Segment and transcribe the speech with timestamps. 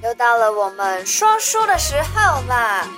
[0.00, 2.88] 又到了我们说书的时候啦！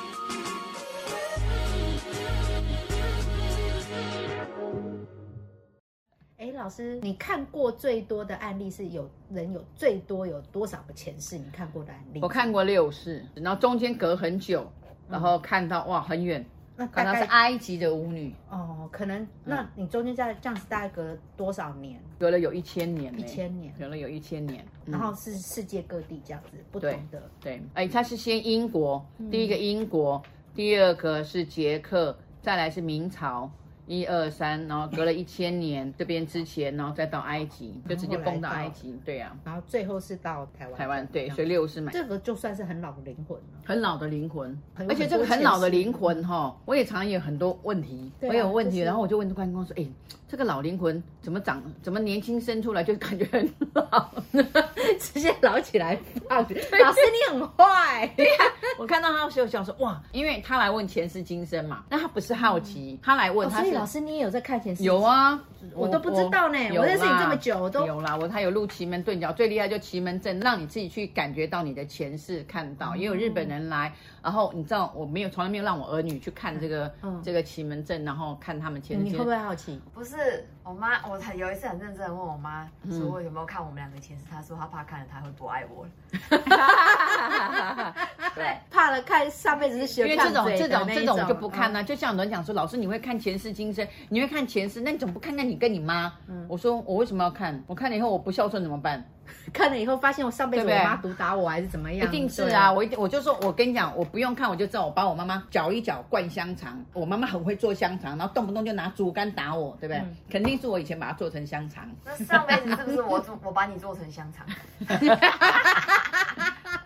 [6.36, 11.38] 哎，老师，你看过最多的案例是有人有最多有多少个前世？
[11.38, 12.20] 你看过的案例？
[12.20, 14.70] 我看过六世，然后中间隔很久，
[15.08, 16.44] 然后看到哇很远。
[16.80, 22.00] 那可能是埃及的舞女哦，可能那你中间在这样子大概隔了多少年？
[22.18, 27.22] 隔了有一千年，一千年，隔了有一千年，然后是世界各地这样子不同的。
[27.38, 30.22] 对，哎，他是先英国，第一个英国，
[30.54, 33.50] 第二个是捷克，再来是明朝。
[33.90, 39.42] 一二三，然后隔了一千年， 这边之前，然后再到埃及，就直接蹦到埃及，对呀、啊。
[39.46, 40.76] 然后最后是到台湾。
[40.76, 41.90] 台湾对，所以六是买。
[41.90, 43.44] 这个就算是很老的灵魂了。
[43.64, 44.56] 很老的灵魂，
[44.88, 49.86] 而且这个很老的灵魂哈，我也常常有很多问题，我有问题，然后我就问关公说，哎，
[50.28, 54.10] 这个老灵魂怎么长，怎么年轻生出来就感觉很老，
[54.98, 55.98] 直接老起来
[56.30, 58.08] 老师你很坏。
[58.16, 58.44] 对呀，
[58.78, 63.79] 我看到他的时候想说，哇，因为他来问前世今生嘛，那他不是好奇，他来问他是。
[63.80, 64.82] 老师，你也有在看前世？
[64.84, 65.42] 有啊，
[65.74, 66.58] 我都不知道呢。
[66.76, 68.14] 我认识你这么久，我都有啦。
[68.16, 72.94] 我他有录奇门遁甲，最厉害就奇门阵，让你自己去感觉到你的前世，看到。
[72.94, 79.04] 也有日本人来，然后你知道我没有，从来没有让我儿女去看这个这个奇门阵，然后看他们前世。
[79.04, 79.80] 你会不会好奇？
[79.94, 84.22] 不是，我妈，我才有一次很认真的问我妈，说我有没有看我们两个前世？
[84.30, 85.90] 她说她怕看了，她会不爱我了。
[88.36, 91.82] 对，怕了看上辈子是学，因为这种这种这种就不看啊。
[91.82, 96.12] 就像有人讲说，老师你会看前世今生，你会看前世，那你怎么不看看你跟你妈？
[96.46, 97.60] 我说我为什么要看？
[97.66, 99.04] 我看了以后我不孝顺怎么办？
[99.52, 102.06] 看了以后发现我上辈子我妈毒打我还是怎么样？
[102.06, 110.02] 一定是啊，我一定我就说我跟你讲，我不用看我就知道，我把我妈妈搅一搅灌香肠，我妈妈很会做香肠，然后动不动就拿竹竿打我，对不对？
[110.30, 111.84] 肯定是我以前把它做成香肠。
[112.04, 114.46] 那上辈子是不是我做 我把你做成香肠？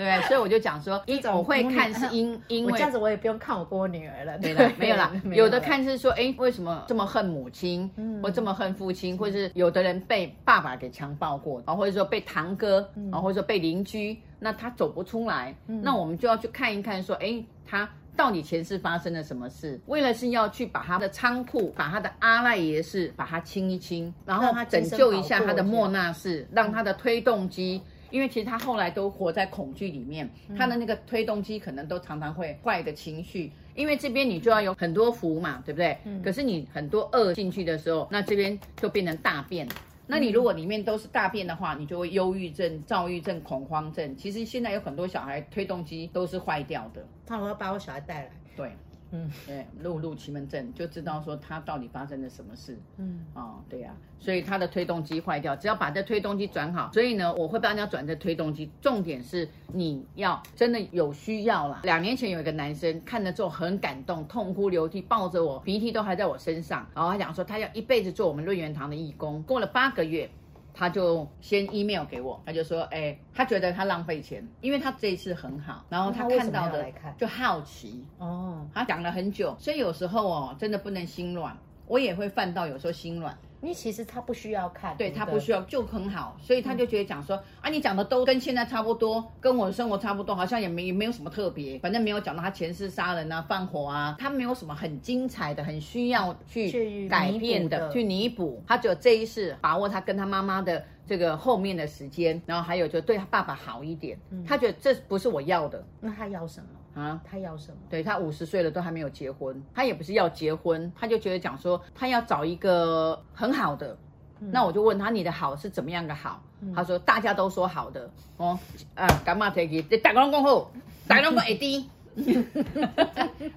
[0.05, 0.23] 对？
[0.29, 4.39] 所以我就讲说， 一种我会看是因 因为这样子，我也不用看我跟我女儿了。
[4.39, 7.91] 对了，没有啦，有的看是说，哎，为什么这么恨母亲，
[8.23, 19.81] 或这么恨父亲，或是有的人被爸爸给强暴过，啊，或者说被堂哥，啊，或者说被邻居，那他走不出来，那我们就要去看一看，说，哎，他到底前世发生了什么事？
[19.87, 27.83] 为了是要去把他的仓库，把他的阿赖耶识，把它清一清，然后他拯救一下他的莫那氏，让他的推动机。
[28.11, 33.51] 因为其实他后来都活在恐惧里面，他的那个推动机可能都常常会坏的情绪。
[33.75, 35.99] 因为这边你就要有很多福嘛，对不对？
[36.05, 36.23] 嗯。
[36.23, 39.67] 可是你很多恶进去的时候，那这边就变成大便。
[40.07, 44.17] 那你如果里面都是大便的话，你就会忧郁症、躁郁症、恐慌症。
[44.17, 47.05] 其实现在有很多小孩推动机都是坏掉的。
[47.27, 48.31] 那我要把我小孩带来。
[48.55, 48.71] 对。
[49.17, 52.77] 嗯，对，录入奇门阵就知道说他到底发生了什么事。
[52.97, 56.91] 嗯，哦，对呀、啊，所以他的推动机坏掉，只要把这推动机转好。
[56.93, 58.69] 所以呢，我会帮人家转这推动机。
[58.81, 61.81] 重点是你要真的有需要啦。
[61.85, 66.85] 两年前有一个男生看了之后很感动，痛哭流涕，抱着我，鼻涕都还在我身上。
[66.93, 69.41] 然后他讲说他要一辈子做我们润元堂的义工。
[69.45, 70.29] 过了八个月。
[70.75, 76.85] 他就先 email 给我，他就说，哎、欸，他觉得他浪费钱，因为他这一次很好，然后他看到的
[77.17, 83.39] 就好奇哦，他讲了很久，所以有时候哦，真的不能心软，我也会犯到有时候心软。
[83.65, 98.63] 因为其实他不需要看，对，他不需要，就很好，所以他就觉得讲说、嗯、啊，你讲的都跟现在差不多，跟我的生活差不多，好像也没没有什么特别，反正没有讲到他前世杀人啊、放火啊，他没有什么很精彩的、很需要去改变的、去弥补。
[98.67, 104.19] 他只有这一世把握他跟他妈妈的这个后面的时间，然后还有就对他爸爸好一点。
[104.29, 106.67] 嗯、他觉得这不是我要的，那他要什么？
[106.95, 107.79] 啊，他要什么？
[107.91, 113.97] 对，他五十岁了都还没有结婚，他也不是要结婚，他就觉得讲说他要找一个很好的。
[114.41, 116.43] 嗯、那我就问他，你的好是怎么样的好？
[116.61, 118.59] 嗯、他说大家都说好的哦，
[118.95, 119.83] 啊，干嘛提起？
[119.83, 120.71] 这大家拢讲好，
[121.09, 121.89] 大家拢讲会低，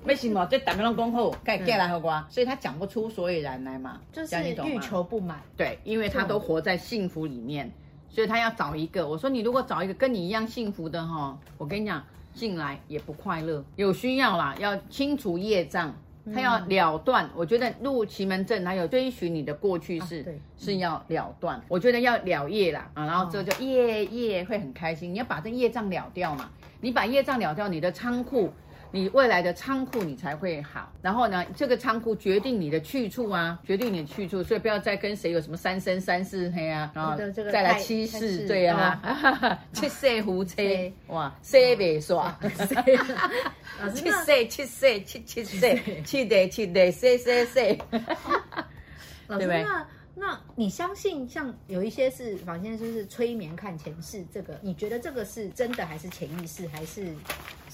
[0.04, 0.46] 为什么？
[0.50, 5.40] 这大家拢讲好，盖盖来好瓜，所以他讲不出所以然来嘛，就是欲求不满。
[5.56, 7.72] 对，因为他都活在幸福里面，
[8.10, 9.08] 所以他要找一个。
[9.08, 12.04] 我说你如果找一个跟你一样幸福的哈，我跟你讲。
[12.38, 15.92] 进来也不快乐，有需要啦，要清除业障，
[16.32, 17.28] 他要了断。
[17.36, 20.24] 我觉得入奇门阵，还有追寻你的过去式，
[20.56, 21.60] 是要了断。
[21.68, 25.12] 我觉得要了业啦，啊，然后之后就业业会很开心。
[25.12, 26.48] 你要把这业障了掉嘛，
[26.80, 28.54] 你把业障了掉，你的仓库。
[28.92, 37.18] 你未来的仓库你才会好，然后呢，这个仓库决定你的去处啊，决定你的去处，所以不要再跟谁有什么三生三世黑啊，然后
[37.52, 39.02] 再来七世，对啊，
[39.74, 40.62] 七世胡车
[41.08, 42.38] 哇，谁别耍，
[43.94, 47.80] 七世七世七七世七代七代，谁谁谁，
[49.28, 49.66] 对不对？
[50.20, 57.14] 那你相信像有一些是坊间就是催眠看前世这个，你觉得这个是真的还是潜意识，还是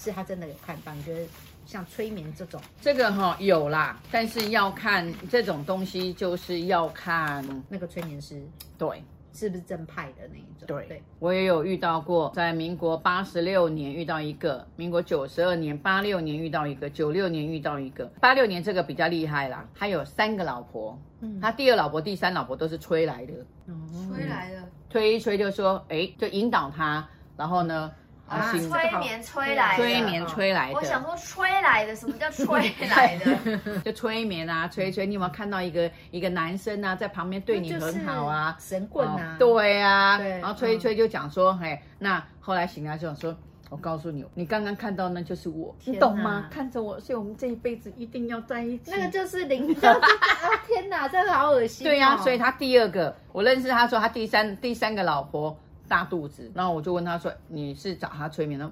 [0.04, 0.94] 是他真的有看到？
[0.94, 1.26] 你觉得
[1.66, 8.40] 像催眠这种，这个哈、哦、有啦，但是要看这种东西，就是要看那个催眠师
[8.78, 9.02] 对。
[9.36, 10.68] 是不是正派的那一种？
[10.68, 23.32] 对，对我也有遇到过，在民国八十六年遇到一个，民国九十二年、八六年遇到一个，九六年遇到一个，八六年这个比较厉害啦，他有三个老婆，嗯，他第二老婆、第三老婆都是催来的，
[23.66, 27.04] 嗯，催来的，吹一催就说，哎，就引导他，
[27.36, 27.90] 然后呢？
[28.34, 30.74] 啊，催眠催来的，催眠催来的。
[30.74, 33.80] 我想说催来的，什么叫催来的？
[33.84, 35.06] 就催眠啊，催催。
[35.06, 38.56] 你有没有看到一个一个男生啊，在旁边对你很好啊？
[38.58, 39.36] 神棍啊？
[39.38, 40.18] 对啊。
[40.18, 43.34] 然后催一催就讲说，嘿，那后来醒来就说，
[43.70, 46.48] 我告诉你，你刚刚看到那就是我，你懂吗？
[46.50, 48.90] 看着我，所以我们这一辈子一定要在一起。
[48.90, 49.74] 那个就是灵。
[50.66, 51.86] 天哪，这个好恶心。
[51.86, 55.56] 对呀，所以他第二个，我认识他说他第三第三个老婆。
[55.88, 58.70] 大肚子，然后我就问他说：“你是找他催眠的？”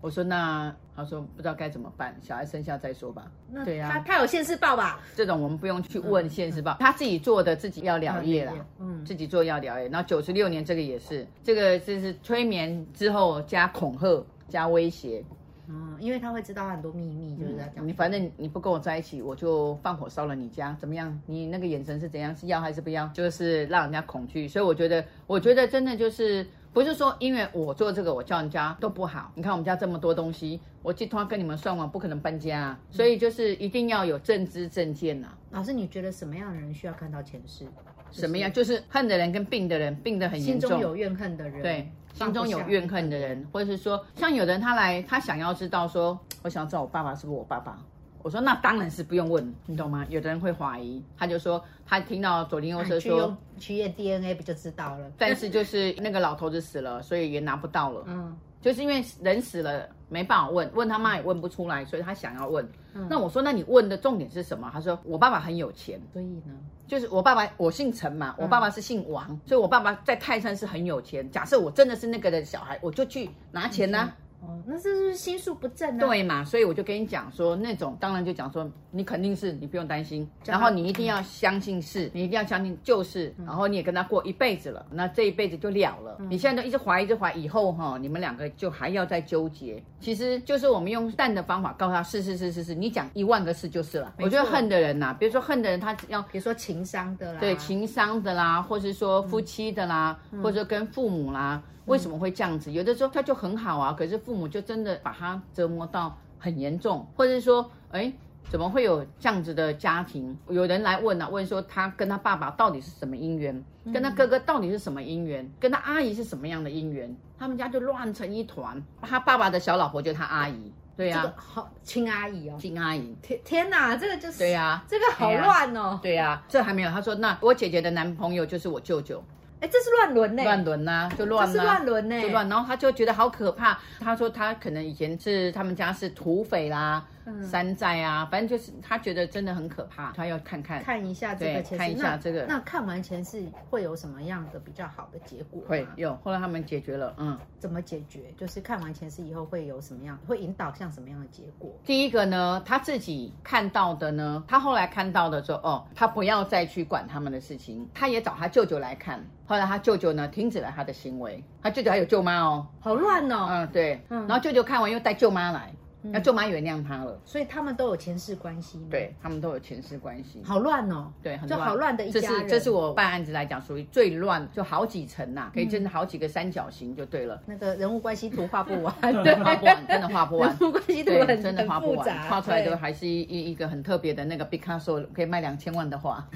[0.00, 3.30] 我说：“那他说不知道该怎么办，小孩生下再说吧。”
[3.64, 5.00] 对呀，他他有现世报吧？
[5.14, 9.88] 这种我们不用去问现世报，他自己做的自己要了业了，嗯，自己做要了业。
[9.88, 15.22] 然后九十六年这个也是，这个就是催眠之后加恐吓加威胁。
[15.68, 17.70] 嗯，因为他会知道很多秘密，就是这样。
[17.86, 21.20] 你反正你不跟我在一起，我就放火烧了你家，怎么样？
[21.26, 22.34] 你那个眼神是怎样？
[22.34, 23.06] 是要还是不要？
[23.08, 24.48] 就是让人家恐惧。
[24.48, 29.30] 所以我觉得，我觉得真的就是不是说因为我做这个，我叫人家都不好。
[29.36, 32.76] 你看我们家这么多东西，我寄托跟你们算完，不可能搬家。
[32.90, 35.28] 所以就是一定要有正知正见呐。
[35.52, 37.66] 老师，你觉得什么样的人需要看到前世？
[38.10, 38.52] 什么样？
[38.52, 41.62] 就是恨的人跟病的人，病得很严重，心中有怨恨的人。
[41.62, 41.88] 对。
[42.12, 47.78] 心中有怨恨的人，或者是说，像有的人他来，他想要知道说，我想要知道我爸爸是不是我爸爸。
[48.22, 50.06] 我说那当然是不用问，你懂吗？
[50.08, 55.10] 有的人会怀疑，他就说他听到左邻右舍说去验 DNA 不就知道了？
[55.18, 58.04] 但是就是那个老头子死了，所以也拿不到了。
[58.06, 62.66] 嗯，就是因为人死了没办法问，问他妈也问不出来，所以他想要问。
[62.94, 64.70] 嗯，那我说那你问的重点是什么？
[64.72, 66.54] 他说我爸爸很有钱，所以呢？
[66.86, 71.28] 就是我爸爸，我姓陈嘛，我爸爸是姓王，嗯、所以我爸爸在泰山是很有钱。
[71.30, 74.16] 假设我真的是那个的小孩，我就去拿钱呢、啊。
[74.44, 76.04] 哦，那是不是心术不正呢？
[76.04, 86.16] 对嘛，所以我就跟你讲说，那种当然就讲说，你肯定是，你不用担心，然后你一定要相信是，你一定要相信就是，然后你也跟他过一辈子了，那这一辈子就了了。
[86.28, 89.80] 你现在都一直怀疑，一直怀疑，以后哈，你们两个就还要再纠结。
[90.00, 94.12] 其实就是我们用淡的方法告诉他，是是是是是，你讲一万个是就是了。
[94.18, 101.62] 我觉得恨的人呐，比如说恨的人，他要比如说情商的啦，对情商的啦，或是说夫妻的啦，或者跟父母啦。
[101.86, 102.70] 为什么会这样子？
[102.70, 108.12] 有的时候他就很好啊，可是父母就真的把他折磨到很严重，或者是说，哎，
[108.48, 110.36] 怎么会有这样子的家庭？
[110.48, 117.14] 有人来问啊，问说他跟他爸爸到底是什么姻缘，跟他哥哥到底是什么姻缘，跟他阿姨是什么样的姻缘？
[117.38, 118.80] 他们家就乱成一团。
[119.00, 123.16] 他爸爸的小老婆就是他阿姨，对呀、啊，好亲阿姨哦，亲阿姨。
[123.20, 125.98] 天天哪，这个就是对呀、啊，这个好乱哦。
[126.00, 126.90] 对呀、啊，这还没有。
[126.90, 129.22] 他说，那我姐姐的男朋友就是我舅舅。
[129.62, 132.48] 哎，这是乱伦呢，乱伦呐，就乱呐，是乱伦呢，就乱。
[132.48, 133.78] 然后他就觉得好可怕。
[134.00, 137.04] 他说他可能以前是他们家是土匪啦。
[137.50, 142.44] 山寨啊，反正就是他觉得真的很可怕，他要看看看一下这个前世，看一下这个。
[142.46, 145.62] 那看完前世会有什么样的比较好的结果？
[145.66, 147.38] 会有，后来他们解决了，嗯。
[147.58, 148.20] 怎么解决？
[148.36, 151.70] 就是看完前世以后会有什么样，会引导向什么样的结果？
[151.84, 159.24] 第一个呢，他自己看到的呢，他后来看到的说，哦，他不要再去管他们的事情，他也找他舅舅来看。
[159.46, 161.44] 后来他舅舅呢，停止了他的行为。
[161.62, 163.46] 他舅舅还有舅妈哦，好乱哦。
[163.48, 164.00] 嗯，对。
[164.08, 165.72] 嗯，然后舅舅看完又带舅妈来。
[166.04, 168.84] 那舅妈原谅他了，所以他们都有前世关系。
[168.90, 170.42] 对，他们都有前世关系。
[170.44, 172.40] 好乱哦，对，很乱，就好乱的一家人。
[172.40, 177.40] 这是这是我办案子来讲属于最乱，就好几层呐，可以真的好几个三角形就对了。
[177.46, 180.50] 那个人物关系图画不完， 对，画不完，真的画不完。
[180.50, 186.26] 人物关系图很真的画不完，画出来的还是一一个很特别的那个毕卡索，可以卖两千万的画。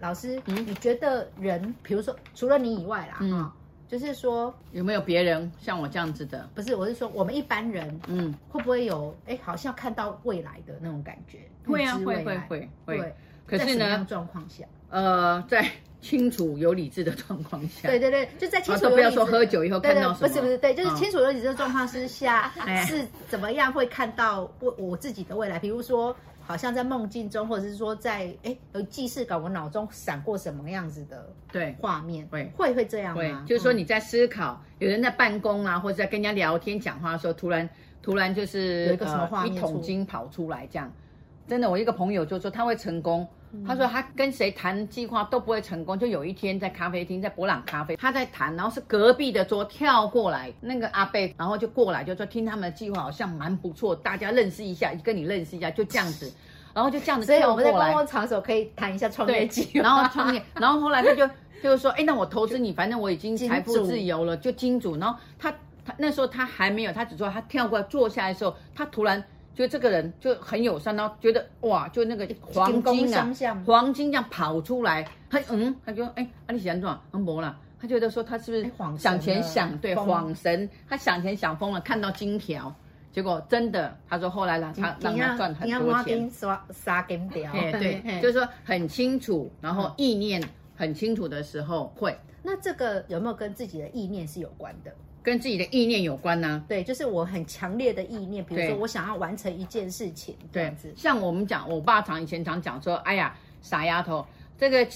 [0.00, 3.50] 老师，你觉得人，比如说除了你以外啦，嗯。
[3.88, 6.48] 就是说，有没有别人像我这样子的？
[6.54, 11.38] 不是，我是说我们一般人，嗯，会不会有哎，好像看到未来的那种感觉？
[11.66, 13.14] 会啊，会会会会。
[13.46, 18.82] 可是呢，状况下，呃，在清楚有理智的状况下，对对对，就在清楚。
[18.82, 22.52] 都不要说喝酒以后看到什么，不是不是，对，就是清楚有理智的状况之下，
[22.88, 25.58] 是怎么样会看到我我自己的未来？
[25.58, 26.14] 比如说。
[26.46, 32.26] 好像在梦境中，或者是说在哎有记事稿，我脑中闪过什么样子的对画面？
[32.28, 33.22] 会会会这样吗？
[33.22, 37.68] 会，就是说你在思考，有人在办公啊，或者在跟人家聊天讲话的时候，突然
[38.02, 40.92] 突然就是有一个什么画面，一桶金跑出来这样。
[41.46, 43.26] 真的，我一个朋友就说他会成功，
[43.66, 45.98] 他说他跟谁谈计划都不会成功。
[45.98, 56.32] 就有一天在咖啡厅，在博朗咖啡，他在谈，然后是隔壁的桌跳过来那个阿贝，然后就过来就说听他们的计划好像蛮不错，大家认识一下，跟你认识一下，就这样子，
[56.74, 57.62] 然后就这样子跳过来。
[57.62, 61.28] 所以我们在公共场所可以谈一下创业计划，然后创业，然后后来他就
[61.62, 64.96] 就是说，哎，那我投资你，反正我已经财富自由了，就金主。
[64.96, 65.50] 然后他
[65.84, 69.22] 他那时候他还没有，他只说他跳过来坐下来的时候，他突然。
[69.54, 82.74] 就这个人就很友善，然后觉得哇，就那个黄金啊，黄金这样跑出来，他嗯，他就哎，阿里喜安怎很没了，他觉得说他是不是想钱想对恍神，他想钱想疯了，看到金条，
[83.12, 90.42] 结果真的，他说后来让他让他赚很多钱，刷刷金条，对， 就是说很清楚，然后意念
[90.76, 92.16] 很清楚的时候会。
[92.42, 94.92] 那这个有没有跟自己的意念是有关的？
[95.24, 96.64] 跟自己的意念有关呢、啊？
[96.68, 100.70] 对，就是我很强烈的意念，比如说我想要完成一件事情，对。
[100.94, 104.24] 像我们讲，我爸常以前常讲说，哎呀，傻丫头，
[104.58, 104.86] 这个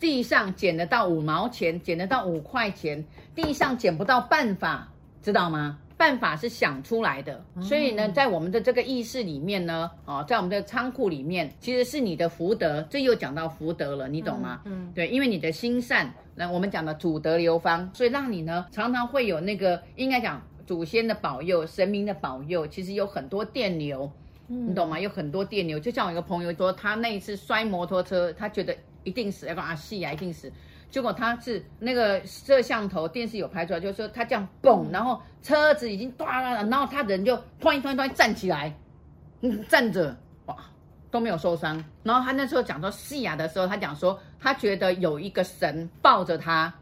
[0.00, 3.02] 地上捡得到五毛钱，捡得到五块钱，
[3.32, 4.88] 地上捡不到办法，
[5.22, 5.78] 知道吗？
[5.96, 14.60] 办法是想出来的，所以呢，在我们的这个意识里面呢，哦，在我们的仓库里面，其实是你的福德，这又讲到福德了，你懂吗？
[14.66, 24.10] 嗯，嗯对，因为你的心善，那我们讲的祖德流芳，所以让你呢常常会有那个应该讲祖先的保佑、神明的保佑，其实有很多电流，
[24.48, 25.00] 你懂吗？
[25.00, 30.52] 有很多电流，就像我一个朋友说，他那一次摔摩托车，他觉得一定死，要不然啊，戏啊，一定死。
[30.90, 38.74] 结果他是那个摄像头电视有拍出来，就是说他这样蹦，然后车子已经断了，然后他人就突然突然突然站起来，
[39.42, 40.16] 嗯， 站着
[40.46, 40.56] 哇
[41.10, 41.82] 都没有受伤。
[42.02, 46.72] 然后他那时候讲说西亚的时候，他讲说他觉得有一个神抱着他，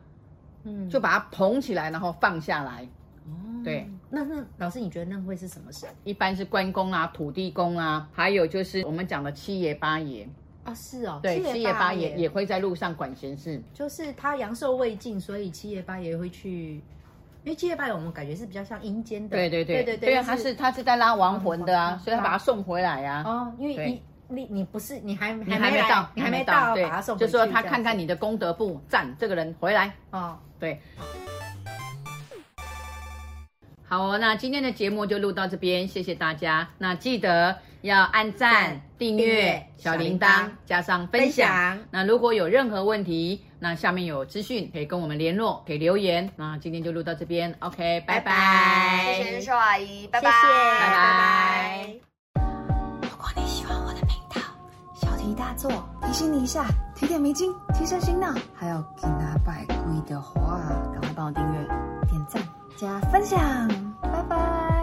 [0.64, 2.86] 嗯，就把他捧起来，然后放下来。
[3.26, 3.32] 哦，
[3.64, 5.88] 对，那那老师你觉得那会是什么神？
[6.04, 10.28] 一般是关公啊、土地公啊，还有就是我们讲的七爷八爷。
[10.64, 16.76] 啊，是哦，对，七爷八也也会在路上管闲事，就是他阳寿未尽，所以七爷八也会去，
[17.42, 19.84] 因为七月八爷我们感觉是比较像阴间的，对对对。
[19.84, 30.80] 对对，对啊，他是他是在拉亡魂的啊，所以他把他送回来呀，哦，因为你你你不是你还你还没到，你还没到，对，把他送，就说他看看你的功德簿，赞这个人回来，哦，对。
[33.94, 36.68] 好哦，那今天的节目就录到这边，谢谢大家。
[36.78, 41.78] 那记得要按赞、订阅、小铃铛，加上分享。
[41.92, 46.28] 那如果有任何问题，那下面有资讯可以跟我们联络，可以留言。
[46.34, 49.14] 那今天就录到这边，OK，拜拜。
[49.16, 51.94] 谢谢秀阿姨，拜拜，拜拜。
[53.00, 54.40] 如果你喜欢我的频道，
[54.96, 55.70] 小题大做，
[56.02, 58.34] 提醒你一下，提点迷津，提升心脑。
[58.56, 60.58] 还有给拿百贵的话，
[60.92, 61.64] 赶快帮我订阅、
[62.10, 62.42] 点赞。
[62.76, 63.38] 加分享，
[64.30, 64.73] Bye-bye.